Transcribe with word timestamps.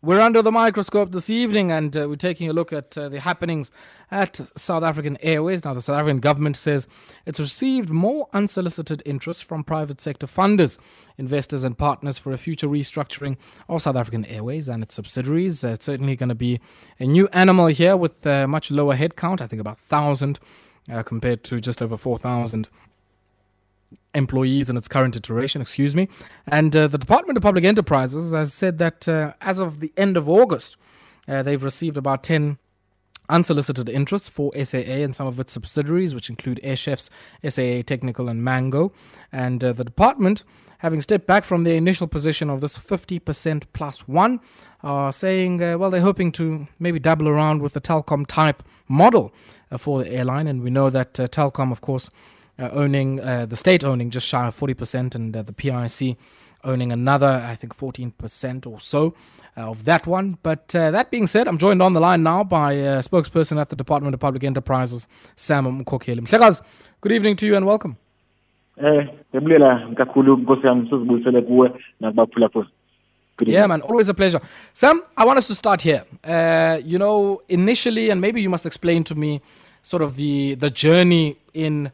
We're 0.00 0.20
under 0.20 0.42
the 0.42 0.52
microscope 0.52 1.10
this 1.10 1.28
evening 1.28 1.72
and 1.72 1.96
uh, 1.96 2.08
we're 2.08 2.14
taking 2.14 2.48
a 2.48 2.52
look 2.52 2.72
at 2.72 2.96
uh, 2.96 3.08
the 3.08 3.18
happenings 3.18 3.72
at 4.12 4.40
South 4.56 4.84
African 4.84 5.18
Airways. 5.22 5.64
Now, 5.64 5.74
the 5.74 5.82
South 5.82 5.96
African 5.98 6.20
government 6.20 6.54
says 6.54 6.86
it's 7.26 7.40
received 7.40 7.90
more 7.90 8.28
unsolicited 8.32 9.02
interest 9.04 9.42
from 9.42 9.64
private 9.64 10.00
sector 10.00 10.28
funders, 10.28 10.78
investors, 11.16 11.64
and 11.64 11.76
partners 11.76 12.16
for 12.16 12.32
a 12.32 12.38
future 12.38 12.68
restructuring 12.68 13.38
of 13.68 13.82
South 13.82 13.96
African 13.96 14.24
Airways 14.26 14.68
and 14.68 14.84
its 14.84 14.94
subsidiaries. 14.94 15.64
Uh, 15.64 15.70
it's 15.70 15.86
certainly 15.86 16.14
going 16.14 16.28
to 16.28 16.36
be 16.36 16.60
a 17.00 17.04
new 17.04 17.26
animal 17.32 17.66
here 17.66 17.96
with 17.96 18.24
uh, 18.24 18.46
much 18.46 18.70
lower 18.70 18.94
headcount, 18.94 19.40
I 19.40 19.48
think 19.48 19.58
about 19.58 19.78
1,000 19.88 20.38
uh, 20.92 21.02
compared 21.02 21.42
to 21.42 21.60
just 21.60 21.82
over 21.82 21.96
4,000 21.96 22.68
employees 24.14 24.68
in 24.68 24.76
its 24.76 24.88
current 24.88 25.16
iteration, 25.16 25.60
excuse 25.60 25.94
me. 25.94 26.08
And 26.46 26.74
uh, 26.74 26.88
the 26.88 26.98
Department 26.98 27.36
of 27.36 27.42
Public 27.42 27.64
Enterprises 27.64 28.32
has 28.32 28.52
said 28.52 28.78
that 28.78 29.08
uh, 29.08 29.32
as 29.40 29.58
of 29.58 29.80
the 29.80 29.92
end 29.96 30.16
of 30.16 30.28
August, 30.28 30.76
uh, 31.26 31.42
they've 31.42 31.62
received 31.62 31.96
about 31.96 32.22
10 32.22 32.58
unsolicited 33.28 33.88
interests 33.88 34.28
for 34.28 34.50
SAA 34.54 35.02
and 35.04 35.14
some 35.14 35.26
of 35.26 35.38
its 35.38 35.52
subsidiaries, 35.52 36.14
which 36.14 36.30
include 36.30 36.60
Air 36.62 36.76
Chefs, 36.76 37.10
SAA 37.46 37.82
Technical, 37.84 38.28
and 38.28 38.42
Mango. 38.42 38.92
And 39.30 39.62
uh, 39.62 39.72
the 39.72 39.84
department, 39.84 40.44
having 40.78 41.02
stepped 41.02 41.26
back 41.26 41.44
from 41.44 41.64
their 41.64 41.76
initial 41.76 42.06
position 42.06 42.48
of 42.48 42.60
this 42.60 42.78
50% 42.78 43.64
plus 43.72 44.08
one, 44.08 44.40
are 44.82 45.12
saying, 45.12 45.62
uh, 45.62 45.76
well, 45.76 45.90
they're 45.90 46.00
hoping 46.00 46.32
to 46.32 46.66
maybe 46.78 46.98
dabble 46.98 47.28
around 47.28 47.60
with 47.60 47.74
the 47.74 47.80
Telkom 47.80 48.26
type 48.26 48.62
model 48.88 49.34
uh, 49.70 49.76
for 49.76 50.02
the 50.02 50.10
airline. 50.10 50.46
And 50.46 50.62
we 50.62 50.70
know 50.70 50.88
that 50.88 51.14
Telkom, 51.14 51.70
of 51.70 51.80
course, 51.80 52.10
owning 52.58 53.20
uh, 53.20 53.46
the 53.46 53.56
state 53.56 53.84
owning 53.84 54.10
just 54.10 54.26
shy 54.26 54.46
of 54.46 54.58
40% 54.58 55.14
and 55.14 55.36
uh, 55.36 55.42
the 55.42 55.52
PIC 55.52 56.16
owning 56.64 56.92
another, 56.92 57.44
I 57.46 57.54
think, 57.54 57.76
14% 57.76 58.66
or 58.66 58.80
so 58.80 59.14
of 59.56 59.84
that 59.84 60.06
one. 60.06 60.38
But 60.42 60.68
that 60.68 61.10
being 61.10 61.26
said, 61.26 61.46
I'm 61.48 61.58
joined 61.58 61.80
on 61.82 61.92
the 61.92 62.00
line 62.00 62.22
now 62.22 62.42
by 62.44 62.72
a 62.72 62.98
spokesperson 62.98 63.60
at 63.60 63.68
the 63.68 63.76
Department 63.76 64.14
of 64.14 64.20
Public 64.20 64.44
Enterprises, 64.44 65.06
Sam 65.36 65.84
Mkokeli. 65.84 66.20
Mhlekazi, 66.20 66.62
good 67.00 67.12
evening 67.12 67.36
to 67.36 67.46
you 67.46 67.56
and 67.56 67.64
welcome. 67.64 67.96
Eh, 68.80 69.06
yeah, 73.40 73.66
man, 73.66 73.82
always 73.82 74.08
a 74.08 74.14
pleasure. 74.14 74.40
Sam, 74.72 75.02
I 75.16 75.24
want 75.24 75.38
us 75.38 75.46
to 75.48 75.54
start 75.54 75.80
here. 75.80 76.04
Uh, 76.24 76.80
you 76.84 76.98
know, 76.98 77.40
initially, 77.48 78.10
and 78.10 78.20
maybe 78.20 78.40
you 78.40 78.50
must 78.50 78.66
explain 78.66 79.04
to 79.04 79.14
me 79.14 79.40
sort 79.82 80.02
of 80.02 80.16
the 80.16 80.54
the 80.54 80.70
journey 80.70 81.36
in 81.54 81.90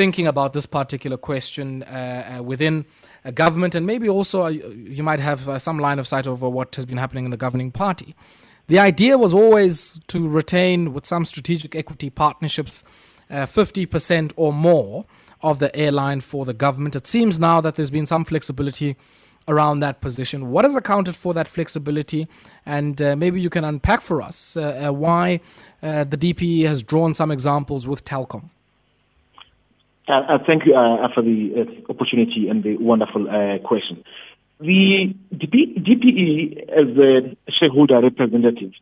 thinking 0.00 0.26
about 0.26 0.54
this 0.54 0.64
particular 0.64 1.18
question 1.18 1.82
uh, 1.82 2.38
uh, 2.38 2.42
within 2.42 2.86
a 3.22 3.30
government, 3.30 3.74
and 3.74 3.86
maybe 3.86 4.08
also 4.08 4.44
uh, 4.44 4.48
you 4.48 5.02
might 5.02 5.20
have 5.20 5.46
uh, 5.46 5.58
some 5.58 5.78
line 5.78 5.98
of 5.98 6.08
sight 6.08 6.26
over 6.26 6.48
what 6.48 6.74
has 6.74 6.86
been 6.86 6.96
happening 6.96 7.26
in 7.26 7.30
the 7.30 7.36
governing 7.36 7.70
party. 7.70 8.14
The 8.68 8.78
idea 8.78 9.18
was 9.18 9.34
always 9.34 10.00
to 10.06 10.26
retain, 10.26 10.94
with 10.94 11.04
some 11.04 11.26
strategic 11.26 11.76
equity 11.76 12.08
partnerships, 12.08 12.82
uh, 13.28 13.44
50% 13.44 14.32
or 14.36 14.54
more 14.54 15.04
of 15.42 15.58
the 15.58 15.70
airline 15.76 16.22
for 16.22 16.46
the 16.46 16.54
government. 16.54 16.96
It 16.96 17.06
seems 17.06 17.38
now 17.38 17.60
that 17.60 17.74
there's 17.74 17.90
been 17.90 18.06
some 18.06 18.24
flexibility 18.24 18.96
around 19.48 19.80
that 19.80 20.00
position. 20.00 20.50
What 20.50 20.64
has 20.64 20.74
accounted 20.74 21.14
for 21.14 21.34
that 21.34 21.46
flexibility? 21.46 22.26
And 22.64 23.02
uh, 23.02 23.16
maybe 23.16 23.38
you 23.38 23.50
can 23.50 23.64
unpack 23.64 24.00
for 24.00 24.22
us 24.22 24.56
uh, 24.56 24.62
uh, 24.62 24.92
why 24.94 25.40
the 25.82 26.16
DPE 26.24 26.66
has 26.68 26.82
drawn 26.82 27.12
some 27.12 27.30
examples 27.30 27.86
with 27.86 28.02
Telkom. 28.06 28.48
Uh, 30.10 30.22
uh, 30.28 30.38
thank 30.44 30.66
you 30.66 30.74
uh, 30.74 31.06
for 31.14 31.22
the 31.22 31.54
uh, 31.54 31.92
opportunity 31.92 32.48
and 32.48 32.64
the 32.64 32.76
wonderful 32.78 33.30
uh, 33.30 33.58
question. 33.60 34.02
The 34.58 35.14
DP, 35.32 35.86
DPE, 35.86 36.68
as 36.68 36.98
a 36.98 37.52
shareholder 37.52 38.00
representative 38.02 38.72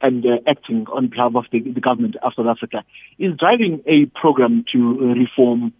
and 0.00 0.24
uh, 0.24 0.38
acting 0.46 0.86
on 0.90 1.08
behalf 1.08 1.32
of 1.34 1.44
the, 1.52 1.60
the, 1.60 1.82
government 1.82 2.16
of 2.22 2.32
South 2.34 2.46
Africa, 2.46 2.82
is 3.18 3.36
driving 3.36 3.82
a 3.84 4.06
program 4.06 4.64
to 4.72 5.12
reform 5.12 5.74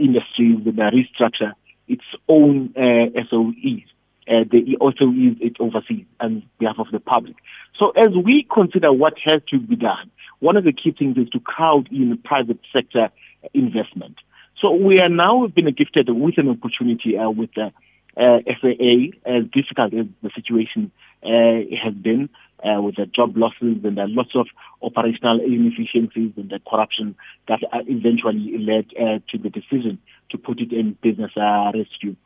industries 0.00 0.66
and 0.66 0.78
restructure 0.78 1.52
its 1.86 2.02
own 2.28 2.74
SOEs. 2.74 3.84
the 4.26 4.76
SOEs 4.80 5.36
it 5.40 5.56
oversees 5.60 6.06
on 6.18 6.42
behalf 6.58 6.80
of 6.80 6.88
the 6.90 6.98
public. 6.98 7.36
So 7.78 7.90
as 7.90 8.08
we 8.16 8.44
consider 8.52 8.92
what 8.92 9.14
has 9.24 9.42
to 9.50 9.60
be 9.60 9.76
done, 9.76 10.10
one 10.40 10.56
of 10.56 10.64
the 10.64 10.72
key 10.72 10.90
things 10.90 11.16
is 11.18 11.30
to 11.30 11.38
crowd 11.38 11.88
in 11.92 12.10
the 12.10 12.16
private 12.16 12.58
sector 12.72 13.10
investment. 13.52 14.16
So 14.60 14.72
we 14.72 15.00
are 15.00 15.08
now 15.08 15.46
been 15.48 15.72
gifted 15.76 16.08
with 16.08 16.38
an 16.38 16.48
opportunity 16.48 17.18
uh, 17.18 17.30
with 17.30 17.50
the 17.54 17.72
uh, 18.16 18.38
SAA, 18.46 19.12
as 19.26 19.44
difficult 19.52 19.92
as 19.92 20.06
the 20.22 20.30
situation 20.34 20.92
uh, 21.22 21.66
has 21.82 21.94
been, 21.94 22.28
uh, 22.64 22.80
with 22.80 22.96
the 22.96 23.06
job 23.06 23.36
losses 23.36 23.84
and 23.84 23.98
the 23.98 24.06
lots 24.06 24.30
of 24.34 24.46
operational 24.82 25.40
inefficiencies 25.40 26.32
and 26.36 26.50
the 26.50 26.60
corruption 26.68 27.14
that 27.48 27.60
eventually 27.88 28.56
led 28.58 28.86
uh, 28.96 29.18
to 29.30 29.38
the 29.38 29.50
decision 29.50 29.98
to 30.30 30.38
put 30.38 30.60
it 30.60 30.72
in 30.72 30.96
business 31.02 31.32
uh, 31.36 31.72
rescue. 31.74 32.16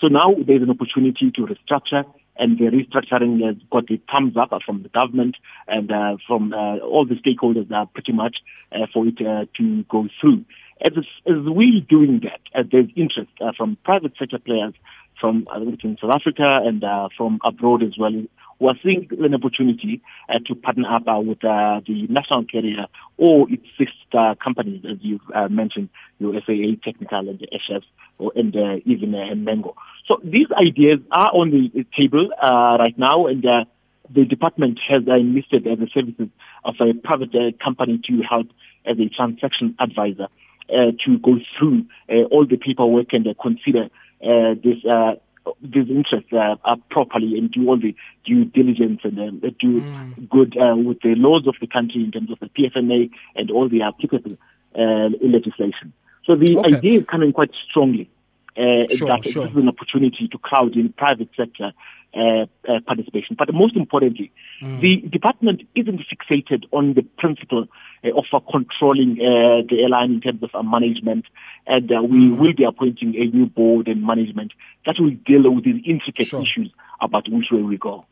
So 0.00 0.06
now 0.06 0.34
there's 0.46 0.62
an 0.62 0.70
opportunity 0.70 1.32
to 1.32 1.46
restructure 1.46 2.04
and 2.38 2.56
the 2.56 2.66
restructuring 2.66 3.44
has 3.44 3.56
got 3.70 3.90
a 3.90 4.00
thumbs 4.12 4.36
up 4.36 4.50
from 4.64 4.82
the 4.82 4.88
government 4.90 5.36
and 5.66 5.90
uh, 5.90 6.16
from 6.26 6.52
uh, 6.52 6.78
all 6.78 7.04
the 7.04 7.16
stakeholders 7.16 7.70
uh, 7.72 7.84
pretty 7.86 8.12
much 8.12 8.36
uh, 8.72 8.86
for 8.92 9.06
it 9.06 9.20
uh, 9.20 9.46
to 9.56 9.82
go 9.84 10.08
through. 10.20 10.44
As, 10.80 10.92
as 11.26 11.42
we 11.44 11.84
doing 11.88 12.20
that, 12.22 12.40
uh, 12.54 12.62
there's 12.70 12.88
interest 12.96 13.30
uh, 13.40 13.52
from 13.56 13.76
private 13.84 14.12
sector 14.18 14.38
players 14.38 14.74
from 15.20 15.48
uh, 15.52 15.60
in 15.60 15.98
South 16.00 16.12
Africa 16.14 16.60
and 16.64 16.84
uh, 16.84 17.08
from 17.16 17.40
abroad 17.44 17.82
as 17.82 17.98
well 17.98 18.12
who 18.58 18.68
are 18.68 18.74
seeing 18.82 19.08
an 19.20 19.34
opportunity 19.34 20.00
uh, 20.28 20.38
to 20.46 20.54
partner 20.54 20.92
up 20.92 21.06
uh, 21.06 21.20
with 21.20 21.44
uh, 21.44 21.80
the 21.86 22.06
national 22.08 22.44
carrier 22.44 22.86
or 23.16 23.46
its 23.50 23.64
sister 23.76 24.34
companies, 24.42 24.84
as 24.88 24.98
you've 25.00 25.20
uh, 25.34 25.48
mentioned, 25.48 25.88
your 26.18 26.34
SAA 26.34 26.74
Technical 26.84 27.28
and 27.28 27.38
the 27.38 27.48
Air 27.52 27.60
Chefs, 27.68 27.86
or 28.18 28.32
and 28.34 28.54
uh, 28.56 28.76
even 28.84 29.14
uh, 29.14 29.34
Mango. 29.34 29.76
So 30.06 30.20
these 30.24 30.48
ideas 30.52 30.98
are 31.12 31.30
on 31.32 31.50
the 31.50 31.86
table 31.96 32.30
uh, 32.42 32.76
right 32.78 32.98
now, 32.98 33.26
and 33.26 33.44
uh, 33.46 33.64
the 34.10 34.24
department 34.24 34.80
has 34.88 35.06
uh, 35.06 35.14
enlisted 35.14 35.66
as 35.66 35.78
the 35.78 35.88
services 35.92 36.28
of 36.64 36.74
a 36.80 36.94
private 36.94 37.34
uh, 37.34 37.52
company 37.62 38.00
to 38.08 38.22
help 38.28 38.48
as 38.86 38.98
a 38.98 39.08
transaction 39.08 39.76
advisor 39.78 40.24
uh, 40.24 40.26
to 40.68 41.18
go 41.22 41.36
through 41.58 41.84
uh, 42.10 42.24
all 42.30 42.46
the 42.46 42.56
paperwork 42.56 43.12
and 43.12 43.26
uh, 43.26 43.34
consider 43.40 43.88
uh, 44.22 44.54
this 44.62 44.84
uh, 44.84 45.14
these 45.62 45.88
interests 45.88 46.32
uh, 46.32 46.56
are 46.64 46.76
properly 46.90 47.38
and 47.38 47.50
do 47.50 47.66
all 47.68 47.78
the 47.78 47.94
due 48.24 48.44
diligence 48.44 49.00
and 49.04 49.18
uh, 49.18 49.48
do 49.58 49.80
mm. 49.80 50.28
good 50.28 50.56
uh, 50.58 50.76
with 50.76 51.00
the 51.00 51.14
laws 51.16 51.46
of 51.46 51.54
the 51.60 51.66
country 51.66 52.04
in 52.04 52.12
terms 52.12 52.30
of 52.30 52.38
the 52.40 52.46
PFMA 52.48 53.10
and 53.34 53.50
all 53.50 53.68
the 53.68 53.82
applicable 53.82 54.36
uh, 54.74 55.08
legislation. 55.22 55.92
So 56.24 56.36
the 56.36 56.58
okay. 56.58 56.76
idea 56.76 57.00
is 57.00 57.06
coming 57.10 57.32
quite 57.32 57.50
strongly 57.70 58.10
uh, 58.58 58.94
sure, 58.94 59.08
that 59.08 59.24
sure. 59.24 59.44
this 59.44 59.52
is 59.52 59.56
an 59.56 59.68
opportunity 59.68 60.28
to 60.28 60.38
crowd 60.38 60.74
in 60.74 60.92
private 60.92 61.28
sector 61.36 61.72
uh, 62.14 62.46
uh, 62.68 62.80
participation. 62.86 63.36
But 63.38 63.52
most 63.52 63.76
importantly, 63.76 64.32
mm. 64.62 64.80
the 64.80 65.08
department 65.08 65.62
isn't 65.74 66.00
fixated 66.10 66.64
on 66.72 66.94
the 66.94 67.02
principle 67.02 67.66
uh, 68.04 68.16
of 68.16 68.24
uh, 68.32 68.40
controlling 68.50 69.18
uh, 69.20 69.62
the 69.68 69.82
airline 69.82 70.14
in 70.14 70.20
terms 70.20 70.42
of 70.42 70.50
uh, 70.54 70.62
management, 70.62 71.26
and 71.66 71.92
uh, 71.92 72.02
we 72.02 72.28
mm. 72.28 72.38
will 72.38 72.54
be 72.54 72.64
appointing 72.64 73.14
a 73.14 73.26
new 73.26 73.46
board 73.46 73.88
and 73.88 74.02
management 74.04 74.52
that 74.86 74.96
will 74.98 75.10
deal 75.26 75.50
with 75.50 75.64
these 75.64 75.82
intricate 75.84 76.26
sure. 76.26 76.42
issues 76.42 76.72
about 77.00 77.28
which 77.28 77.46
way 77.52 77.62
we 77.62 77.76
go. 77.76 78.04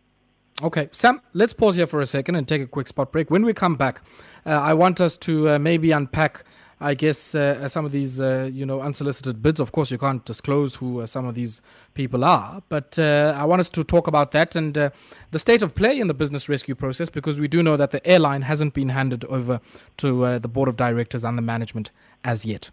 Okay, 0.63 0.89
Sam, 0.93 1.21
let's 1.34 1.53
pause 1.53 1.77
here 1.77 1.87
for 1.87 2.01
a 2.01 2.07
second 2.07 2.34
and 2.37 2.47
take 2.49 2.63
a 2.63 2.67
quick 2.67 2.89
spot 2.89 3.13
break. 3.13 3.31
When 3.31 3.45
we 3.45 3.53
come 3.53 3.77
back, 3.77 4.01
I 4.47 4.73
want 4.73 5.03
us 5.03 5.19
to 5.19 5.59
maybe 5.59 5.91
unpack 5.91 6.45
I 6.78 6.92
guess 6.94 7.34
uh, 7.34 7.59
uh, 7.62 7.69
some 7.69 7.87
of 7.87 7.92
these, 7.92 8.20
uh, 8.20 8.50
you 8.53 8.66
know, 8.66 8.82
unsolicited 8.82 9.42
bids. 9.42 9.60
Of 9.60 9.72
course, 9.72 9.91
you 9.91 9.97
can't 9.97 10.22
disclose 10.26 10.75
who 10.75 11.00
uh, 11.00 11.06
some 11.06 11.25
of 11.25 11.34
these 11.34 11.62
people 11.94 12.22
are, 12.22 12.62
but 12.69 12.98
uh, 12.98 13.34
I 13.34 13.44
want 13.44 13.60
us 13.60 13.70
to 13.70 13.84
talk 13.84 14.06
about 14.06 14.32
that 14.32 14.54
and 14.54 14.76
uh, 14.76 14.91
the 15.31 15.38
state 15.38 15.62
of 15.62 15.75
play 15.75 15.98
in 15.98 16.06
the 16.06 16.15
business 16.15 16.50
rescue 16.50 16.74
process 16.74 17.09
because 17.09 17.41
we 17.41 17.48
do 17.48 17.62
know 17.62 17.78
that 17.78 17.92
the 17.92 18.06
airline 18.06 18.42
hasn't 18.42 18.74
been 18.74 18.91
handed 18.91 19.24
over 19.24 19.60
to 19.97 20.39
the 20.39 20.48
board 20.48 20.68
of 20.68 20.77
directors 20.77 21.24
and 21.24 21.39
the 21.39 21.42
management 21.42 21.91
as 22.24 22.45
yet. 22.45 22.71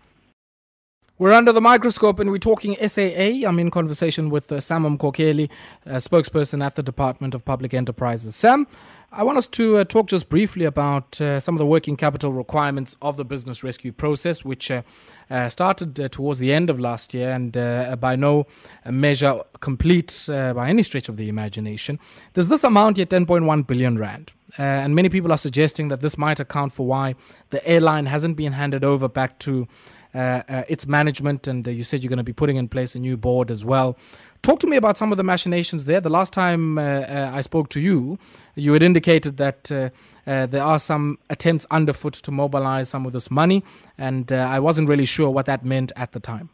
We're 1.17 1.31
under 1.31 1.53
the 1.53 1.61
microscope 1.61 2.19
and 2.19 2.29
we're 2.29 2.39
talking 2.39 2.75
SAA. 2.85 3.47
I'm 3.47 3.59
in 3.59 3.71
conversation 3.71 4.29
with 4.29 4.51
uh, 4.51 4.59
Sam 4.59 4.83
Mkokeli, 4.97 5.49
spokesperson 5.85 6.65
at 6.65 6.75
the 6.75 6.83
Department 6.83 7.33
of 7.33 7.45
Public 7.45 7.73
Enterprises. 7.73 8.35
Sam, 8.35 8.67
I 9.15 9.21
want 9.21 9.37
us 9.37 9.45
to 9.49 9.77
uh, 9.77 9.83
talk 9.83 10.07
just 10.07 10.27
briefly 10.27 10.65
about 10.65 11.21
uh, 11.21 11.39
some 11.39 11.53
of 11.53 11.59
the 11.59 11.67
working 11.67 11.95
capital 11.95 12.33
requirements 12.33 12.97
of 12.99 13.15
the 13.15 13.23
business 13.23 13.63
rescue 13.63 13.91
process, 13.91 14.43
which 14.43 14.71
uh, 14.71 14.81
uh 15.29 15.49
started 15.49 15.99
uh, 15.99 16.07
towards 16.07 16.39
the 16.39 16.51
end 16.51 16.71
of 16.71 16.79
last 16.79 17.13
year 17.13 17.29
and 17.29 17.55
uh, 17.55 17.95
by 17.95 18.15
no 18.15 18.47
measure 18.89 19.41
complete 19.59 20.23
by 20.27 20.67
any 20.67 20.81
stretch 20.81 21.09
of 21.09 21.17
the 21.17 21.29
imagination. 21.29 21.99
Does 22.33 22.49
this 22.49 22.63
amount 22.63 22.97
yet 22.97 23.09
10.1 23.09 23.67
billion 23.67 23.99
rand? 23.99 24.31
and 24.57 24.93
many 24.93 25.09
people 25.09 25.31
are 25.31 25.37
suggesting 25.37 25.87
that 25.87 26.01
this 26.01 26.15
might 26.15 26.39
account 26.39 26.71
for 26.73 26.85
why 26.85 27.15
the 27.49 27.67
airline 27.67 28.05
hasn't 28.05 28.37
been 28.37 28.53
handed 28.53 28.83
over 28.83 29.07
back 29.07 29.39
to 29.39 29.67
its 30.13 30.85
management. 30.85 31.47
And 31.47 31.65
you 31.65 31.83
said 31.83 32.03
you're 32.03 32.09
going 32.09 32.17
to 32.17 32.23
be 32.23 32.33
putting 32.33 32.57
in 32.57 32.67
place 32.67 32.93
a 32.95 32.99
new 32.99 33.17
board 33.17 33.49
as 33.49 33.65
well 33.65 33.97
talk 34.43 34.59
to 34.59 34.67
me 34.67 34.77
about 34.77 34.97
some 34.97 35.11
of 35.11 35.17
the 35.17 35.23
machinations 35.23 35.85
there. 35.85 35.99
The 35.99 36.09
last 36.09 36.33
time 36.33 36.77
uh, 36.77 36.81
uh, 36.81 37.31
I 37.33 37.41
spoke 37.41 37.69
to 37.69 37.79
you, 37.79 38.19
you 38.55 38.73
had 38.73 38.83
indicated 38.83 39.37
that 39.37 39.71
uh, 39.71 39.89
uh 40.27 40.45
there 40.45 40.63
are 40.63 40.79
some 40.79 41.17
attempts 41.29 41.65
underfoot 41.71 42.13
to 42.13 42.31
mobilize 42.31 42.89
some 42.89 43.05
of 43.07 43.13
this 43.13 43.31
money, 43.31 43.63
and 43.97 44.31
uh, 44.31 44.55
I 44.55 44.59
wasn't 44.59 44.87
really 44.89 45.05
sure 45.05 45.29
what 45.31 45.45
that 45.47 45.65
meant 45.65 45.91
at 45.95 46.11
the 46.11 46.19
time. 46.19 46.49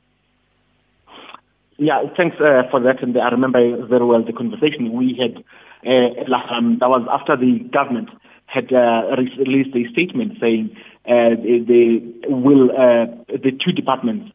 Yeah, 1.77 2.03
thanks 2.15 2.37
uh, 2.39 2.63
for 2.71 2.79
that. 2.81 3.01
And 3.01 3.17
I 3.17 3.29
remember 3.29 3.59
very 3.87 4.05
well 4.05 4.23
the 4.23 4.33
conversation 4.33 4.91
we 4.93 5.17
had 5.19 5.43
last 6.27 6.47
time. 6.49 6.79
That 6.79 6.89
was 6.89 7.07
after 7.09 7.35
the 7.37 7.59
government 7.71 8.09
had 8.45 8.71
released 8.71 9.75
a 9.75 9.83
statement 9.93 10.33
saying 10.41 10.75
they 11.05 12.01
will, 12.27 12.67
the 12.67 13.51
two 13.63 13.71
departments 13.71 14.33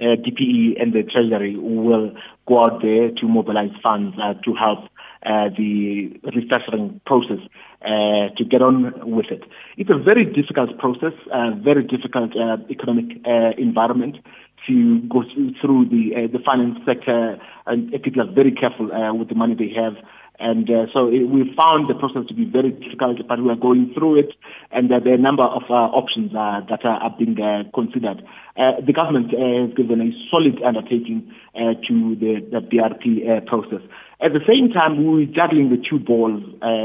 uh, 0.00 0.16
DPE 0.16 0.80
and 0.80 0.92
the 0.92 1.02
Treasury 1.02 1.56
will 1.56 2.12
go 2.48 2.64
out 2.64 2.82
there 2.82 3.10
to 3.10 3.28
mobilize 3.28 3.70
funds 3.82 4.16
uh, 4.22 4.34
to 4.44 4.54
help 4.54 4.88
uh, 5.24 5.48
the 5.56 6.12
restructuring 6.26 7.00
process 7.06 7.38
uh, 7.82 8.28
to 8.36 8.44
get 8.44 8.60
on 8.60 8.92
with 9.10 9.26
it. 9.30 9.42
It's 9.76 9.90
a 9.90 9.98
very 9.98 10.24
difficult 10.24 10.76
process, 10.78 11.14
a 11.32 11.54
very 11.54 11.82
difficult 11.82 12.36
uh, 12.36 12.58
economic 12.68 13.16
uh, 13.26 13.52
environment 13.56 14.18
to 14.66 15.00
go 15.08 15.22
through 15.60 15.88
the 15.88 16.28
the 16.32 16.38
finance 16.44 16.78
sector, 16.86 17.38
and 17.66 17.90
people 18.02 18.22
are 18.22 18.32
very 18.32 18.52
careful 18.52 18.88
with 19.18 19.28
the 19.28 19.34
money 19.34 19.54
they 19.54 19.72
have. 19.74 19.94
And 20.38 20.68
uh, 20.68 20.86
so 20.92 21.06
it, 21.08 21.30
we 21.30 21.54
found 21.56 21.88
the 21.88 21.94
process 21.94 22.26
to 22.26 22.34
be 22.34 22.44
very 22.44 22.70
difficult, 22.70 23.18
but 23.28 23.40
we 23.40 23.50
are 23.50 23.56
going 23.56 23.92
through 23.94 24.18
it, 24.18 24.34
and 24.72 24.90
uh, 24.90 24.98
there 24.98 25.12
are 25.12 25.16
a 25.16 25.22
number 25.22 25.44
of 25.44 25.62
uh, 25.70 25.94
options 25.94 26.32
uh, 26.34 26.60
that 26.68 26.84
are, 26.84 26.98
are 26.98 27.14
being 27.16 27.38
uh, 27.40 27.62
considered. 27.72 28.18
Uh, 28.56 28.80
the 28.84 28.92
government 28.92 29.30
has 29.30 29.70
given 29.76 30.00
a 30.00 30.10
solid 30.30 30.60
undertaking 30.62 31.30
to 31.54 32.16
the, 32.18 32.42
the 32.50 32.58
BRP 32.58 33.46
process. 33.46 33.80
At 34.20 34.32
the 34.32 34.42
same 34.46 34.70
time, 34.70 35.04
we're 35.06 35.26
juggling 35.26 35.70
the 35.70 35.78
two 35.78 35.98
balls, 35.98 36.42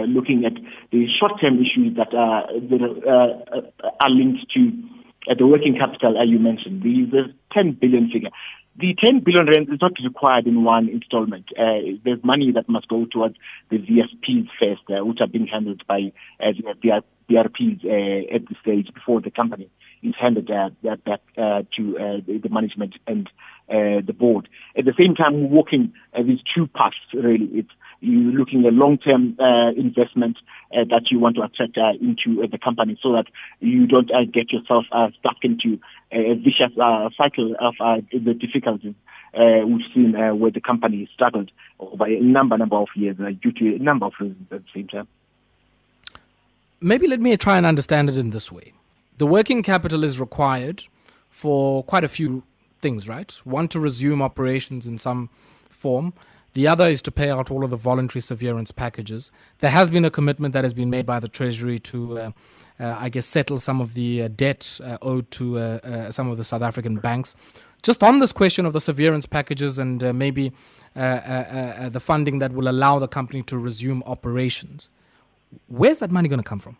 looking 0.08 0.46
at 0.46 0.54
the 0.92 1.08
short-term 1.20 1.58
issues 1.58 1.98
that 1.98 2.14
are, 2.14 2.46
that, 2.54 3.72
are 4.02 4.10
linked 4.10 4.46
to 4.54 4.72
the 5.38 5.46
working 5.46 5.76
capital, 5.78 6.18
as 6.22 6.30
you 6.30 6.40
mentioned, 6.40 6.82
the, 6.82 7.06
the 7.10 7.34
10 7.54 7.78
billion 7.80 8.10
figure. 8.10 8.30
The 8.80 8.96
10 9.04 9.24
billion 9.26 9.46
rand 9.48 9.68
is 9.74 9.82
not 9.82 9.92
required 10.02 10.48
in 10.48 10.64
one 10.64 10.88
installment. 10.88 11.48
Uh, 11.58 12.00
there's 12.06 12.24
money 12.24 12.54
that 12.54 12.70
must 12.70 12.88
go 12.88 13.06
towards 13.06 13.36
the 13.70 13.78
VSPs 13.78 14.48
first, 14.58 14.84
uh, 14.90 15.04
which 15.04 15.20
are 15.20 15.28
being 15.28 15.48
handled 15.48 15.84
by 15.86 16.14
uh, 16.40 16.54
the 16.80 17.02
BRPs 17.30 17.84
uh, 17.84 18.36
at 18.36 18.48
this 18.48 18.58
stage 18.62 18.88
before 18.94 19.20
the 19.20 19.32
company 19.32 19.70
is 20.02 20.14
handed 20.18 20.50
uh, 20.50 20.70
back 21.06 21.20
uh, 21.38 21.64
to 21.76 21.98
uh, 21.98 22.18
the, 22.26 22.40
the 22.42 22.50
management 22.50 22.94
and 23.06 23.28
uh, 23.70 24.00
the 24.06 24.16
board. 24.18 24.48
At 24.78 24.86
the 24.86 24.94
same 24.98 25.14
time, 25.14 25.42
we're 25.42 25.58
working 25.58 25.92
uh, 26.18 26.24
these 26.24 26.40
two 26.56 26.68
paths, 26.68 26.96
really. 27.14 27.50
It's 27.52 27.72
you're 28.02 28.34
looking 28.34 28.66
at 28.66 28.74
long-term 28.74 29.38
uh, 29.40 29.72
investment 29.72 30.38
uh, 30.74 30.84
that 30.90 31.12
you 31.12 31.20
want 31.20 31.36
to 31.36 31.42
attract 31.42 31.78
uh, 31.78 31.92
into 32.02 32.44
uh, 32.44 32.48
the 32.50 32.58
company 32.58 32.98
so 33.02 33.12
that 33.14 33.26
you 33.60 33.88
don't 33.88 34.12
uh, 34.12 34.24
get 34.32 34.52
yourself 34.52 34.86
uh, 34.92 35.10
stuck 35.20 35.38
into 35.44 35.80
a 36.12 36.36
vicious 36.36 36.74
cycle 37.18 37.56
of 37.60 37.76
the 38.12 38.34
difficulties 38.34 38.96
we've 39.36 39.86
seen 39.94 40.14
where 40.40 40.52
the 40.52 40.62
company 40.62 41.08
struggled 41.14 41.52
over 41.80 42.06
a 42.06 42.20
number 42.20 42.58
number 42.58 42.78
of 42.78 42.88
years 42.96 43.18
due 43.42 43.52
to 43.52 43.76
a 43.76 43.80
number 43.80 44.08
of 44.08 44.14
reasons 44.20 44.48
at 44.52 44.64
the 44.64 44.70
same 44.74 44.88
time. 44.88 45.08
Maybe 46.82 47.08
let 47.08 47.20
me 47.20 47.36
try 47.38 47.58
and 47.58 47.66
understand 47.66 48.10
it 48.10 48.18
in 48.18 48.32
this 48.32 48.52
way. 48.52 48.74
The 49.18 49.28
working 49.28 49.62
capital 49.62 50.04
is 50.04 50.20
required 50.20 50.84
for 51.30 51.84
quite 51.84 52.04
a 52.04 52.08
few 52.08 52.44
things, 52.82 53.08
right? 53.08 53.32
One 53.44 53.68
to 53.68 53.80
resume 53.80 54.22
operations 54.22 54.88
in 54.88 54.98
some 54.98 55.30
form. 55.70 56.14
The 56.54 56.68
other 56.68 56.88
is 56.88 57.02
to 57.04 57.12
pay 57.12 57.30
out 57.30 57.52
all 57.52 57.64
of 57.64 57.70
the 57.70 57.76
voluntary 57.76 58.22
severance 58.22 58.72
packages. 58.72 59.32
There 59.60 59.70
has 59.70 59.90
been 59.90 60.06
a 60.06 60.10
commitment 60.10 60.54
that 60.54 60.64
has 60.64 60.74
been 60.74 60.90
made 60.90 61.06
by 61.06 61.20
the 61.20 61.28
Treasury 61.28 61.80
to, 61.80 62.20
uh, 62.20 62.32
uh, 62.80 62.96
I 63.00 63.10
guess, 63.10 63.26
settle 63.26 63.60
some 63.60 63.82
of 63.82 63.94
the 63.94 64.24
uh, 64.24 64.30
debt 64.30 64.80
uh, 64.84 64.98
owed 65.02 65.30
to 65.32 65.60
uh, 65.60 65.62
uh, 65.62 66.12
some 66.12 66.30
of 66.30 66.38
the 66.38 66.44
South 66.44 66.62
African 66.62 66.96
banks. 66.96 67.36
Just 67.84 68.04
on 68.04 68.20
this 68.20 68.32
question 68.32 68.66
of 68.66 68.74
the 68.74 68.82
severance 68.82 69.26
packages 69.26 69.80
and 69.80 70.02
maybe 70.18 70.52
the 70.96 72.02
funding 72.04 72.40
that 72.40 72.52
will 72.52 72.68
allow 72.68 73.00
the 73.00 73.08
company 73.08 73.42
to 73.44 73.58
resume 73.58 74.04
operations, 74.06 74.90
where's 75.68 76.00
that 76.00 76.12
money 76.12 76.28
going 76.28 76.42
to 76.42 76.50
come 76.50 76.60
from? 76.60 76.78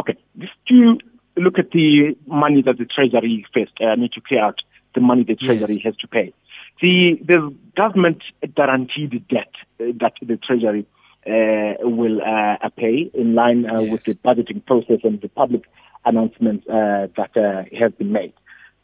Okay, 0.00 0.16
just 0.38 0.52
to 0.68 0.98
look 1.36 1.58
at 1.58 1.70
the 1.70 2.16
money 2.26 2.62
that 2.62 2.78
the 2.78 2.84
Treasury 2.84 3.46
first 3.52 3.72
uh, 3.80 3.94
need 3.94 4.12
to 4.12 4.20
clear 4.20 4.42
out 4.42 4.60
the 4.94 5.00
money 5.00 5.24
the 5.24 5.36
Treasury 5.36 5.74
yes. 5.74 5.84
has 5.84 5.96
to 5.98 6.08
pay. 6.08 6.32
The, 6.80 7.18
the 7.24 7.54
government 7.76 8.22
guaranteed 8.54 9.26
debt 9.28 9.52
uh, 9.80 9.84
that 10.00 10.14
the 10.20 10.36
Treasury 10.36 10.86
uh, 11.26 11.74
will 11.80 12.20
uh, 12.20 12.68
pay 12.76 13.10
in 13.14 13.34
line 13.34 13.64
uh, 13.64 13.80
yes. 13.80 13.90
with 13.90 14.04
the 14.04 14.14
budgeting 14.16 14.64
process 14.66 14.98
and 15.04 15.20
the 15.22 15.28
public 15.28 15.62
announcements 16.04 16.68
uh, 16.68 17.06
that 17.16 17.34
uh, 17.36 17.64
have 17.78 17.96
been 17.96 18.12
made. 18.12 18.34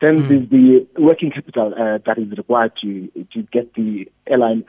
Then 0.01 0.23
mm. 0.23 0.29
there's 0.29 0.49
the 0.49 0.87
working 1.03 1.31
capital 1.31 1.75
that 1.77 2.17
is 2.17 2.31
required 2.39 2.73
to 2.81 3.11
to 3.35 3.43
get 3.53 3.75
the 3.75 4.11
airline 4.27 4.65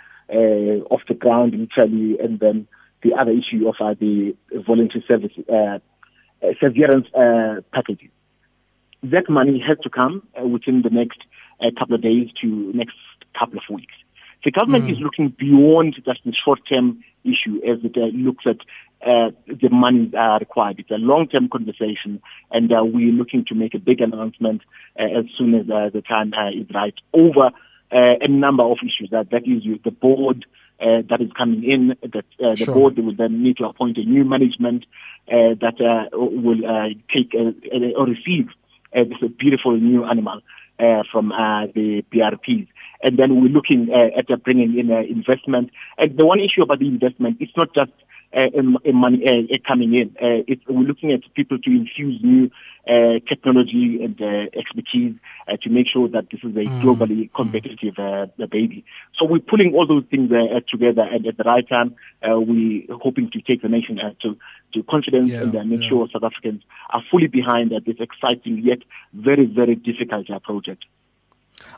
off 0.90 1.00
the 1.08 1.14
ground 1.14 1.54
initially, 1.54 2.20
and 2.20 2.42
then 2.42 2.68
the 3.04 3.14
other 3.14 3.32
issue 3.32 3.70
of 3.70 3.76
the 4.00 4.36
voluntary 4.68 5.06
service 5.08 5.32
severance 6.60 7.08
packages. 7.72 8.10
That 9.04 9.30
money 9.30 9.64
has 9.66 9.78
to 9.84 9.90
come 9.90 10.28
within 10.44 10.82
the 10.82 10.90
next 10.90 11.20
couple 11.80 11.96
of 11.96 12.02
days 12.02 12.28
to 12.42 12.48
next 12.74 12.98
couple 13.38 13.58
of 13.58 13.64
weeks. 13.74 13.94
The 14.44 14.52
government 14.52 14.86
mm. 14.86 14.94
is 14.94 15.00
looking 15.00 15.30
beyond 15.38 15.96
just 16.04 16.22
the 16.26 16.34
short-term 16.34 17.04
issue 17.24 17.58
as 17.64 17.78
it 17.84 17.96
uh, 17.96 18.08
looks 18.18 18.46
at 18.48 18.58
uh, 19.06 19.32
the 19.48 19.70
money 19.72 20.12
uh, 20.16 20.38
required. 20.40 20.80
It's 20.80 20.92
a 20.92 20.96
long-term 20.96 21.50
conversation, 21.50 22.22
and 22.52 22.72
uh, 22.72 22.84
we're 22.84 23.12
looking 23.12 23.46
to 23.46 23.56
make 23.56 23.74
a 23.74 23.80
big 23.80 24.02
announcement 24.02 24.62
uh, 25.00 25.04
as 25.04 25.26
soon 25.38 25.56
as 25.56 25.70
uh, 25.70 25.90
the 25.94 26.02
time 26.02 26.34
is 26.54 26.68
right 26.74 26.94
over 27.14 27.52
a 27.94 28.30
number 28.30 28.64
of 28.64 28.78
issues. 28.84 29.10
That 29.12 29.32
that 29.32 29.44
is 29.46 29.64
the 29.84 29.92
board 29.92 30.46
that 30.80 31.20
is 31.20 31.32
coming 31.38 31.64
in. 31.64 31.96
That 32.02 32.26
the 32.40 32.56
sure. 32.56 32.74
board 32.74 32.98
will 33.00 33.16
then 33.16 33.44
need 33.44 33.58
to 33.58 33.66
appoint 33.66 33.98
a 33.98 34.04
new 34.04 34.24
management 34.24 34.86
that 35.28 36.10
will 36.14 36.94
take 37.14 37.34
or 37.34 38.06
receive 38.06 38.50
this 38.94 39.32
beautiful 39.38 39.78
new 39.78 40.06
animal 40.06 40.40
from 41.12 41.30
the 41.30 42.04
BRPs 42.14 42.68
and 43.04 43.18
then 43.18 43.42
we're 43.42 43.50
looking 43.50 43.90
uh, 43.92 44.18
at 44.18 44.44
bringing 44.44 44.78
in 44.78 44.92
uh, 44.92 45.00
investment. 45.00 45.72
And 45.98 46.18
the 46.18 46.26
one 46.26 46.40
issue 46.40 46.62
about 46.62 46.80
the 46.80 46.88
investment, 46.88 47.38
it's 47.40 47.56
not 47.56 47.74
just 47.74 47.92
uh, 48.34 48.48
money 48.94 49.28
uh, 49.28 49.58
coming 49.68 49.94
in. 49.94 50.10
Uh, 50.22 50.44
it's, 50.48 50.62
we're 50.68 50.88
looking 50.88 51.12
at 51.12 51.22
people 51.34 51.58
to 51.60 51.70
infuse 51.70 52.22
new 52.24 52.50
uh, 52.88 53.20
technology 53.28 54.00
and 54.04 54.20
uh, 54.22 54.50
expertise 54.58 55.16
uh, 55.48 55.58
to 55.62 55.70
make 55.70 55.88
sure 55.88 56.08
that 56.08 56.28
this 56.32 56.40
is 56.44 56.56
a 56.56 56.66
mm. 56.66 56.82
globally 56.82 57.32
competitive 57.34 57.94
uh, 58.00 58.26
baby. 58.48 58.84
So 59.18 59.26
we're 59.26 59.40
pulling 59.40 59.76
all 59.76 59.86
those 59.86 60.06
things 60.10 60.32
uh, 60.32 60.62
together, 60.70 61.04
and 61.04 61.26
at 61.28 61.38
the 61.38 61.44
right 61.44 61.68
time, 61.68 61.96
uh, 62.28 62.40
we're 62.40 62.84
hoping 62.90 63.30
to 63.32 63.42
take 63.42 63.62
the 63.62 63.70
nation 63.70 64.00
uh, 64.00 64.14
to 64.22 64.38
to 64.74 64.84
confidence 64.84 65.28
yeah, 65.28 65.42
and 65.42 65.56
uh, 65.56 65.64
make 65.64 65.82
yeah. 65.82 65.90
sure 65.90 66.08
South 66.12 66.24
Africans 66.24 66.64
are 66.90 67.04
fully 67.12 67.28
behind 67.28 67.74
uh, 67.74 67.80
this 67.86 67.98
exciting 68.00 68.60
yet 68.64 68.80
very 69.14 69.46
very 69.46 69.76
difficult 69.76 70.30
uh, 70.30 70.40
project. 70.40 70.86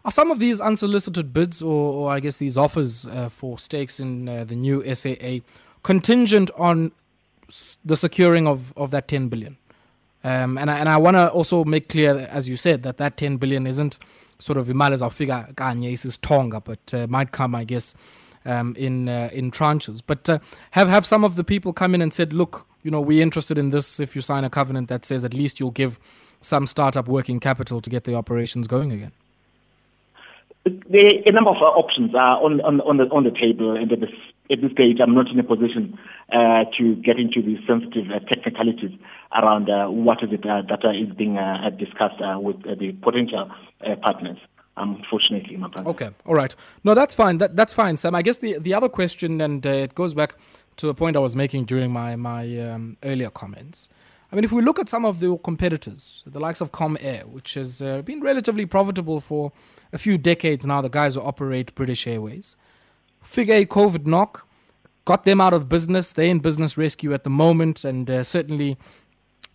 Are 0.05 0.11
some 0.11 0.31
of 0.31 0.39
these 0.39 0.59
unsolicited 0.61 1.33
bids, 1.33 1.61
or, 1.61 1.93
or 1.93 2.11
I 2.11 2.19
guess 2.19 2.37
these 2.37 2.57
offers 2.57 3.05
uh, 3.05 3.29
for 3.29 3.57
stakes 3.57 3.99
in 3.99 4.27
uh, 4.27 4.43
the 4.43 4.55
new 4.55 4.83
SAA, 4.93 5.39
contingent 5.83 6.51
on 6.57 6.91
the 7.83 7.97
securing 7.97 8.47
of, 8.47 8.73
of 8.77 8.91
that 8.91 9.07
10 9.07 9.29
billion? 9.29 9.57
Um, 10.23 10.57
and 10.57 10.71
I, 10.71 10.77
and 10.77 10.87
I 10.87 10.97
want 10.97 11.17
to 11.17 11.29
also 11.29 11.65
make 11.65 11.89
clear, 11.89 12.27
as 12.29 12.47
you 12.47 12.55
said, 12.55 12.83
that 12.83 12.97
that 12.97 13.17
10 13.17 13.37
billion 13.37 13.67
isn't 13.67 13.99
sort 14.39 14.57
of 14.57 14.67
imali 14.67 14.97
zawufika 14.97 15.53
kanye 15.55 16.21
tonga, 16.21 16.61
but 16.61 16.93
uh, 16.93 17.07
might 17.07 17.31
come, 17.31 17.55
I 17.55 17.63
guess, 17.63 17.95
um, 18.45 18.75
in 18.77 19.09
uh, 19.09 19.29
in 19.33 19.51
tranches. 19.51 20.01
But 20.05 20.29
uh, 20.29 20.39
have 20.71 20.87
have 20.87 21.05
some 21.05 21.23
of 21.23 21.35
the 21.35 21.43
people 21.43 21.73
come 21.73 21.93
in 21.95 22.01
and 22.01 22.13
said, 22.13 22.33
look, 22.33 22.65
you 22.83 22.91
know, 22.91 23.01
we're 23.01 23.21
interested 23.21 23.57
in 23.57 23.71
this. 23.71 23.99
If 23.99 24.15
you 24.15 24.21
sign 24.21 24.43
a 24.43 24.49
covenant 24.49 24.89
that 24.89 25.05
says 25.05 25.25
at 25.25 25.33
least 25.33 25.59
you'll 25.59 25.71
give 25.71 25.99
some 26.41 26.67
startup 26.67 27.07
working 27.07 27.39
capital 27.39 27.81
to 27.81 27.89
get 27.89 28.03
the 28.03 28.15
operations 28.15 28.67
going 28.67 28.91
again. 28.91 29.11
Are 30.65 30.71
a 30.71 31.31
number 31.31 31.49
of 31.49 31.57
uh, 31.57 31.75
options 31.75 32.15
are 32.15 32.41
on, 32.41 32.61
on, 32.61 32.79
on, 32.81 32.97
the, 32.97 33.03
on 33.05 33.25
the 33.25 33.31
table, 33.31 33.75
and 33.75 33.91
at 33.91 33.99
this, 33.99 34.09
at 34.49 34.61
this 34.61 34.71
stage, 34.71 34.97
I'm 35.01 35.13
not 35.13 35.27
in 35.27 35.37
a 35.37 35.43
position 35.43 35.99
uh, 36.31 36.63
to 36.77 36.95
get 36.95 37.19
into 37.19 37.41
the 37.41 37.57
sensitive 37.67 38.09
uh, 38.09 38.19
technicalities 38.19 38.97
around 39.35 39.69
uh, 39.69 39.87
what 39.87 40.23
is 40.23 40.29
it 40.31 40.45
uh, 40.45 40.61
that 40.69 40.85
is 40.95 41.13
being 41.15 41.37
uh, 41.37 41.69
discussed 41.71 42.21
with 42.37 42.63
the 42.63 42.93
potential 43.01 43.51
partners. 44.01 44.37
Unfortunately, 44.77 45.57
my 45.57 45.67
brother. 45.67 45.89
Okay, 45.89 46.09
all 46.25 46.33
right. 46.33 46.55
No, 46.83 46.93
that's 46.95 47.13
fine. 47.13 47.37
That, 47.39 47.55
that's 47.55 47.73
fine, 47.73 47.97
Sam. 47.97 48.15
I 48.15 48.21
guess 48.21 48.37
the, 48.37 48.57
the 48.57 48.73
other 48.73 48.89
question, 48.89 49.41
and 49.41 49.63
it 49.65 49.93
goes 49.93 50.13
back 50.13 50.35
to 50.77 50.89
a 50.89 50.93
point 50.93 51.15
I 51.15 51.19
was 51.19 51.35
making 51.35 51.65
during 51.65 51.91
my 51.91 52.15
my 52.15 52.43
um, 52.59 52.97
earlier 53.03 53.29
comments. 53.29 53.89
I 54.33 54.35
mean, 54.35 54.45
if 54.45 54.51
we 54.51 54.63
look 54.63 54.79
at 54.79 54.89
some 54.89 55.05
of 55.05 55.19
the 55.19 55.37
competitors, 55.37 56.23
the 56.25 56.39
likes 56.39 56.59
of 56.59 56.71
Comair, 56.71 57.25
which 57.25 57.53
has 57.53 57.83
uh, 57.83 58.01
been 58.01 58.19
relatively 58.19 58.65
profitable 58.65 59.19
for 59.21 59.51
a 59.93 59.99
few 59.99 60.17
decades 60.17 60.65
now, 60.65 60.81
the 60.81 60.89
guys 60.89 61.13
who 61.13 61.21
operate 61.21 61.75
British 61.75 62.07
Airways, 62.07 62.55
figure 63.21 63.53
a 63.53 63.65
COVID 63.67 64.07
knock, 64.07 64.47
got 65.05 65.23
them 65.23 65.39
out 65.39 65.53
of 65.53 65.69
business. 65.69 66.11
They're 66.11 66.25
in 66.25 66.39
business 66.39 66.79
rescue 66.79 67.13
at 67.13 67.23
the 67.23 67.29
moment, 67.29 67.85
and 67.85 68.09
uh, 68.09 68.23
certainly 68.23 68.75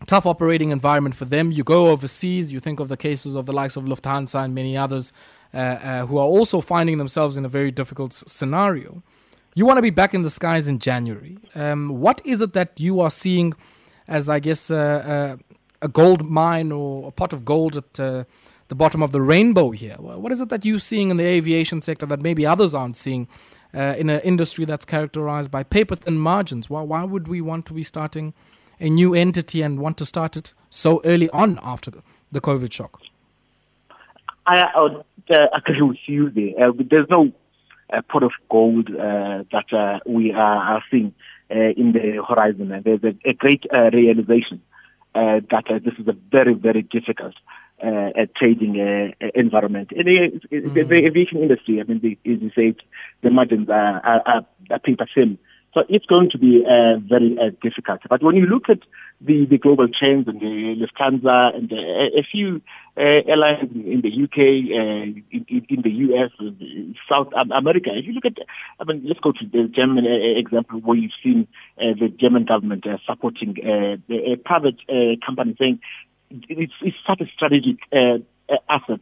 tough 0.07 0.27
operating 0.27 0.71
environment 0.71 1.17
for 1.17 1.25
them. 1.25 1.51
You 1.51 1.65
go 1.65 1.89
overseas, 1.89 2.53
you 2.53 2.61
think 2.61 2.79
of 2.79 2.87
the 2.87 2.97
cases 2.97 3.35
of 3.35 3.47
the 3.47 3.53
likes 3.53 3.75
of 3.75 3.83
Lufthansa 3.83 4.45
and 4.45 4.55
many 4.55 4.77
others 4.77 5.13
uh, 5.53 5.57
uh, 5.57 6.07
who 6.07 6.19
are 6.19 6.27
also 6.27 6.61
finding 6.61 6.99
themselves 6.99 7.37
in 7.37 7.45
a 7.45 7.49
very 7.49 7.73
difficult 7.73 8.13
scenario. 8.13 9.03
You 9.57 9.67
want 9.67 9.79
to 9.79 9.83
be 9.83 9.91
back 9.91 10.15
in 10.15 10.23
the 10.23 10.31
skies 10.31 10.69
in 10.69 10.79
January. 10.79 11.37
Um, 11.57 11.99
what 11.99 12.23
is 12.25 12.41
it 12.41 12.53
that 12.53 12.79
you 12.79 13.01
are 13.01 13.11
seeing 13.11 13.55
as, 14.09 14.29
I 14.29 14.41
guess, 14.41 14.71
a 15.83 15.89
gold 15.89 16.29
mine 16.29 16.73
or 16.73 17.09
a 17.09 17.11
pot 17.11 17.33
of 17.33 17.45
gold 17.45 17.77
at 17.77 18.01
uh, 18.01 18.25
the 18.69 18.75
bottom 18.75 19.03
of 19.03 19.13
the 19.13 19.23
rainbow 19.23 19.71
here? 19.71 19.97
What 19.99 20.33
is 20.33 20.41
it 20.41 20.49
that 20.49 20.65
you're 20.65 20.79
seeing 20.79 21.11
in 21.11 21.17
the 21.17 21.25
aviation 21.25 21.83
sector 21.83 22.07
that 22.07 22.21
maybe 22.21 22.45
others 22.45 22.75
aren't 22.75 22.97
seeing 22.97 23.29
uh, 23.75 23.95
in 23.99 24.11
an 24.11 24.21
industry 24.21 24.65
that's 24.65 24.85
characterized 24.85 25.51
by 25.51 25.63
paper 25.63 25.97
thin 25.97 26.19
margins? 26.19 26.69
Why, 26.69 26.83
why 26.83 27.05
would 27.05 27.29
we 27.29 27.41
want 27.41 27.67
to 27.67 27.73
be 27.73 27.83
starting 27.83 28.35
a 28.81 28.89
new 28.89 29.15
entity 29.15 29.63
and 29.63 29.79
want 29.79 29.97
to 29.99 30.07
start 30.07 30.37
it 30.37 30.55
so 30.71 31.01
early 31.05 31.31
on 31.31 31.59
after 31.63 31.91
the 32.31 32.41
COVID 32.41 32.73
shock? 32.73 33.01
I, 34.47 34.61
I 34.61 34.83
would 34.83 35.05
uh, 35.31 35.47
with 35.81 35.99
you 36.07 36.31
there. 36.31 36.69
Uh, 36.69 36.73
there's 36.91 37.09
no 37.11 37.33
uh, 37.93 38.01
pot 38.03 38.23
of 38.23 38.33
gold 38.51 38.89
uh, 38.91 39.45
that 39.53 40.01
we 40.07 40.33
are, 40.33 40.77
are 40.77 40.85
seeing 40.91 41.15
in 41.51 41.93
the 41.93 42.23
horizon. 42.27 42.73
And 42.73 42.85
there's 42.85 43.05
a, 43.05 43.15
a 43.29 43.35
great 43.35 43.65
uh, 43.73 43.91
realization 43.93 44.61
uh, 45.15 45.41
that 45.51 45.65
uh, 45.71 45.79
this 45.85 45.95
is 45.99 46.07
a 46.09 46.17
very, 46.31 46.55
very 46.55 46.83
difficult 46.83 47.35
uh, 47.83 48.11
trading 48.37 48.81
uh, 48.81 49.27
environment. 49.35 49.93
In 49.93 50.05
the, 50.07 50.41
mm. 50.53 50.75
the, 50.75 50.83
the, 50.83 51.07
aviation 51.07 51.39
industry, 51.43 51.81
I 51.81 51.85
mean, 51.85 52.01
the, 52.01 52.19
as 52.31 52.43
you 52.43 52.51
said, 52.55 52.77
the 53.23 53.31
margins 53.31 53.69
are, 53.69 54.01
are, 54.05 54.47
are 54.71 54.79
paper 54.79 55.07
thin. 55.15 55.39
So 55.75 55.85
it's 55.89 56.07
going 56.07 56.31
to 56.31 56.39
be 56.39 56.65
uh, 56.65 56.99
very 56.99 57.37
uh, 57.39 57.51
difficult. 57.63 58.01
But 58.09 58.23
when 58.23 58.37
you 58.37 58.47
look 58.47 58.69
at 58.69 58.81
the, 59.21 59.47
the 59.47 59.59
global 59.59 59.87
trends 59.89 60.27
and 60.27 60.41
the 60.41 60.75
Lufthansa 60.81 61.57
and 61.57 61.73
uh, 61.73 62.19
a 62.19 62.23
few 62.23 62.57
uh, 62.57 62.61
Uh, 62.99 63.23
airlines 63.29 63.63
in 63.63 64.01
the 64.01 64.11
UK, 64.25 64.39
uh, 64.75 65.07
in, 65.31 65.65
in, 65.69 65.83
the 65.83 65.91
US, 65.91 66.33
uh, 66.41 66.51
South 67.15 67.29
America, 67.55 67.91
if 67.95 68.05
you 68.07 68.13
look 68.13 68.25
at, 68.25 68.39
I 68.81 68.85
mean, 68.85 69.05
let's 69.07 69.21
go 69.21 69.31
to 69.31 69.45
the 69.53 69.69
German 69.69 70.05
uh, 70.05 70.37
example 70.37 70.81
where 70.81 70.97
you've 70.97 71.13
seen 71.23 71.47
uh, 71.81 71.95
the 71.97 72.09
German 72.09 72.45
government 72.45 72.85
supporting 73.07 73.55
a 73.63 74.37
private 74.45 74.81
company 75.25 75.55
saying 75.61 75.79
it's, 76.49 76.73
it's 76.83 76.97
such 77.07 77.21
a 77.21 77.27
strategic 77.37 77.77
asset 78.69 79.01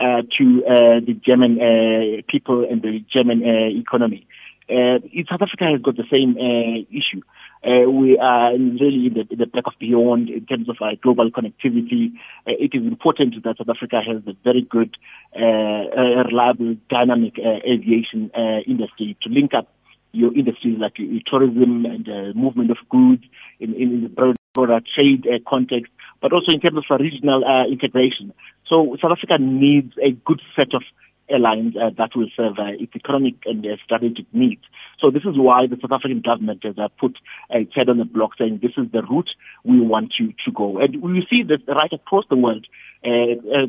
to 0.00 0.62
the 1.06 1.20
German 1.24 2.24
people 2.28 2.66
and 2.68 2.82
the 2.82 3.04
German 3.08 3.44
economy. 3.44 4.26
Uh, 4.68 4.98
South 5.30 5.42
Africa 5.42 5.64
has 5.70 5.80
got 5.80 5.96
the 5.96 6.08
same 6.10 6.36
uh, 6.36 6.82
issue. 6.90 7.22
Uh, 7.64 7.88
we 7.90 8.18
are 8.18 8.52
really 8.52 9.06
in 9.06 9.14
the, 9.14 9.26
in 9.30 9.38
the 9.38 9.46
back 9.46 9.66
of 9.66 9.72
beyond 9.78 10.28
in 10.28 10.44
terms 10.46 10.68
of 10.68 10.76
our 10.80 10.94
global 10.96 11.30
connectivity. 11.30 12.12
Uh, 12.46 12.52
it 12.58 12.74
is 12.74 12.82
important 12.82 13.34
that 13.44 13.58
South 13.58 13.68
Africa 13.68 14.00
has 14.06 14.22
a 14.26 14.36
very 14.44 14.62
good, 14.62 14.96
uh, 15.34 15.40
uh, 15.40 16.24
reliable, 16.24 16.76
dynamic 16.90 17.34
uh, 17.38 17.58
aviation 17.64 18.30
uh, 18.34 18.60
industry 18.66 19.16
to 19.22 19.28
link 19.28 19.54
up 19.54 19.68
your 20.12 20.34
industries 20.34 20.78
like 20.78 20.94
tourism 21.26 21.84
and 21.84 22.08
uh, 22.08 22.38
movement 22.38 22.70
of 22.70 22.78
goods 22.88 23.22
in, 23.60 23.74
in 23.74 24.02
the 24.02 24.34
broader, 24.54 24.80
trade 24.94 25.26
uh, 25.26 25.38
context, 25.48 25.92
but 26.20 26.32
also 26.32 26.52
in 26.52 26.60
terms 26.60 26.78
of 26.78 27.00
regional 27.00 27.44
uh, 27.44 27.66
integration. 27.66 28.32
So 28.66 28.96
South 29.00 29.12
Africa 29.12 29.36
needs 29.38 29.92
a 30.02 30.12
good 30.12 30.40
set 30.56 30.74
of 30.74 30.82
airlines 31.28 31.74
uh, 31.76 31.90
that 31.98 32.10
will 32.14 32.28
serve 32.36 32.58
uh, 32.58 32.72
its 32.78 32.94
economic 32.94 33.34
and 33.44 33.64
uh, 33.66 33.76
strategic 33.84 34.26
needs. 34.32 34.62
So 35.00 35.10
this 35.10 35.22
is 35.22 35.36
why 35.36 35.66
the 35.66 35.76
South 35.80 35.92
African 35.92 36.20
government 36.20 36.64
has 36.64 36.76
put 36.98 37.18
its 37.50 37.74
head 37.74 37.88
on 37.88 37.98
the 37.98 38.04
block 38.04 38.32
saying 38.38 38.60
this 38.62 38.72
is 38.76 38.90
the 38.92 39.02
route 39.02 39.30
we 39.64 39.80
want 39.80 40.14
you 40.18 40.32
to 40.44 40.52
go. 40.52 40.78
And 40.78 41.02
we 41.02 41.26
see 41.30 41.42
this 41.42 41.60
right 41.68 41.92
across 41.92 42.24
the 42.30 42.36
world, 42.36 42.66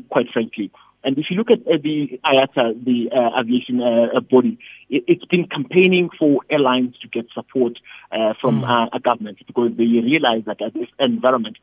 quite 0.09 0.27
frankly. 0.31 0.71
And 1.07 1.17
if 1.17 1.27
you 1.29 1.37
look 1.37 1.49
at 1.49 1.59
uh, 1.61 1.77
the 1.81 2.19
IATA, 2.25 2.83
the 2.83 3.09
uh, 3.15 3.39
aviation 3.39 3.79
uh, 3.79 4.19
body, 4.19 4.59
it, 4.89 5.05
has 5.07 5.25
been 5.29 5.47
campaigning 5.47 6.09
for 6.19 6.41
airlines 6.49 6.97
to 7.01 7.07
get 7.07 7.27
support 7.33 7.79
uh, 8.11 8.33
from 8.41 8.63
mm. 8.63 8.89
a 8.91 8.99
government 8.99 9.37
because 9.47 9.71
they 9.77 9.85
realize 9.85 10.43
that 10.47 10.57
this 10.73 10.89
environment 10.99 11.55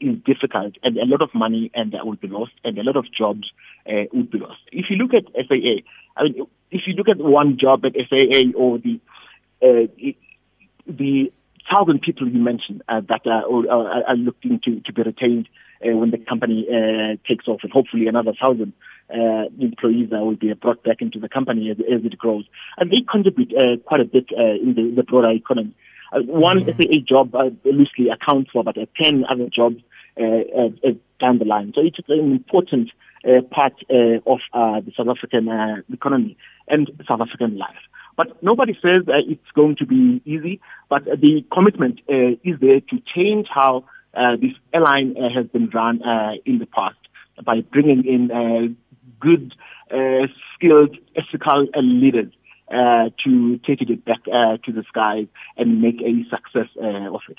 is 0.00 0.16
difficult 0.24 0.76
and 0.82 0.96
a 0.96 1.04
lot 1.04 1.20
of 1.20 1.28
money 1.34 1.70
and 1.74 1.92
that 1.92 2.06
will 2.06 2.16
be 2.16 2.26
lost 2.26 2.52
and 2.64 2.78
a 2.78 2.82
lot 2.82 2.96
of 2.96 3.04
jobs 3.12 3.52
would 3.86 4.30
be 4.30 4.38
lost. 4.38 4.60
If 4.72 4.86
you 4.88 4.96
look 4.96 5.12
at 5.12 5.24
SAA, 5.46 5.84
I 6.16 6.22
mean, 6.22 6.46
if 6.70 6.86
you 6.86 6.94
look 6.94 7.10
at 7.10 7.18
one 7.18 7.58
job 7.60 7.84
at 7.84 7.92
SAA 7.92 8.56
or 8.56 8.78
the 8.78 8.98
the 10.86 11.32
thousand 11.72 12.02
people 12.02 12.28
you 12.28 12.38
mentioned 12.38 12.82
uh, 12.88 13.00
that 13.08 13.26
are, 13.26 13.44
are, 13.70 14.04
are 14.08 14.16
looking 14.16 14.60
to, 14.64 14.80
to 14.80 14.92
be 14.92 15.02
retained 15.02 15.48
uh, 15.84 15.96
when 15.96 16.10
the 16.10 16.18
company 16.18 16.66
uh, 16.68 17.16
takes 17.28 17.48
off, 17.48 17.60
and 17.62 17.72
hopefully 17.72 18.06
another 18.06 18.32
thousand 18.40 18.72
uh, 19.10 19.46
employees 19.60 20.10
uh, 20.12 20.18
will 20.18 20.36
be 20.36 20.52
brought 20.54 20.82
back 20.82 21.00
into 21.00 21.18
the 21.18 21.28
company 21.28 21.70
as, 21.70 21.76
as 21.78 22.04
it 22.04 22.18
grows. 22.18 22.44
And 22.78 22.90
they 22.90 23.04
contribute 23.10 23.52
uh, 23.56 23.76
quite 23.84 24.00
a 24.00 24.04
bit 24.04 24.26
uh, 24.36 24.54
in 24.62 24.74
the, 24.74 24.92
the 24.96 25.02
broader 25.02 25.30
economy. 25.30 25.74
Uh, 26.12 26.20
one 26.22 26.64
mm-hmm. 26.64 26.80
SAA 26.80 27.00
job 27.06 27.34
uh, 27.34 27.50
loosely 27.64 28.08
accounts 28.08 28.50
for 28.52 28.60
about 28.60 28.78
uh, 28.78 28.86
10 29.02 29.24
other 29.28 29.48
jobs 29.48 29.76
uh, 30.18 30.24
uh, 30.24 30.68
uh, 30.84 30.92
down 31.20 31.38
the 31.38 31.44
line. 31.44 31.72
So 31.74 31.82
it's 31.82 31.98
an 32.08 32.32
important 32.32 32.90
uh, 33.26 33.42
part 33.50 33.74
uh, 33.90 34.18
of 34.26 34.40
uh, 34.52 34.80
the 34.80 34.92
South 34.96 35.08
African 35.08 35.48
uh, 35.48 35.76
economy 35.92 36.36
and 36.68 36.90
South 37.08 37.20
African 37.20 37.58
life. 37.58 37.76
But 38.16 38.42
nobody 38.42 38.72
says 38.80 39.02
uh, 39.08 39.18
it's 39.28 39.50
going 39.54 39.76
to 39.76 39.86
be 39.86 40.22
easy, 40.24 40.60
but 40.88 41.04
the 41.04 41.44
commitment 41.52 42.00
uh, 42.08 42.32
is 42.44 42.58
there 42.60 42.80
to 42.80 43.02
change 43.14 43.46
how 43.52 43.84
uh, 44.14 44.36
this 44.36 44.52
airline 44.72 45.14
uh, 45.18 45.28
has 45.34 45.46
been 45.48 45.68
run 45.70 46.02
uh, 46.02 46.32
in 46.46 46.58
the 46.58 46.66
past 46.66 46.96
by 47.44 47.60
bringing 47.60 48.04
in 48.06 48.30
uh, 48.30 48.72
good, 49.20 49.54
skilled, 50.54 50.96
ethical 51.14 51.66
leaders 51.76 52.32
to 52.70 53.58
take 53.66 53.82
it 53.82 54.04
back 54.04 54.24
to 54.24 54.72
the 54.72 54.82
skies 54.88 55.26
and 55.58 55.82
make 55.82 56.00
a 56.00 56.24
success 56.30 56.68
of 56.80 57.20
it. 57.28 57.36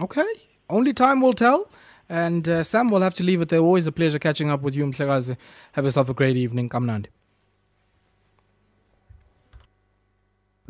Okay, 0.00 0.24
only 0.70 0.94
time 0.94 1.20
will 1.20 1.34
tell. 1.34 1.68
And 2.08 2.66
Sam, 2.66 2.90
we'll 2.90 3.02
have 3.02 3.14
to 3.14 3.22
leave 3.22 3.42
it 3.42 3.50
there. 3.50 3.60
Always 3.60 3.86
a 3.86 3.92
pleasure 3.92 4.18
catching 4.18 4.50
up 4.50 4.62
with 4.62 4.74
you, 4.74 4.84
Mhlekazi. 4.86 5.36
Have 5.72 5.84
yourself 5.84 6.08
a 6.08 6.14
great 6.14 6.36
evening. 6.36 6.68
Kamnandi. 6.68 7.06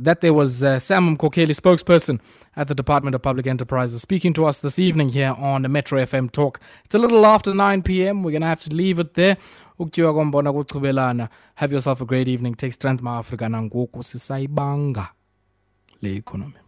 That 0.03 0.21
there 0.21 0.35
was 0.35 0.65
uh, 0.65 0.81
Sam 0.81 1.17
Mkokeli, 1.17 1.55
spokesperson 1.55 2.19
at 2.57 2.67
the 2.67 2.75
Department 2.75 3.15
of 3.15 3.23
Public 3.23 3.47
Enterprises, 3.47 4.03
speaking 4.03 4.33
to 4.33 4.45
us 4.45 4.59
this 4.59 4.77
evening 4.81 5.11
here 5.11 5.33
on 5.39 5.71
Metro 5.71 6.05
FM 6.05 6.33
Talk. 6.33 6.61
It's 6.85 6.97
a 6.97 6.99
little 6.99 7.25
after 7.25 7.55
9 7.55 7.83
p.m. 7.83 8.25
We're 8.25 8.33
going 8.33 8.43
to 8.43 8.49
have 8.49 8.61
to 8.63 8.75
leave 8.75 8.99
it 8.99 9.15
there. 9.15 9.37
Have 9.79 11.73
yourself 11.73 12.01
a 12.01 12.05
great 12.05 12.27
evening. 12.27 12.55
Take 12.57 12.73
strength, 12.73 13.01
ma 13.01 13.21
Africa 13.21 13.45
nangoku 13.45 14.03
sisayibanga 14.03 15.11
le 16.01 16.09
economy. 16.11 16.62